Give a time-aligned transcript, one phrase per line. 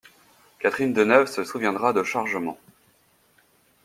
[0.57, 2.57] Catherine Deneuve se souviendra de chargements.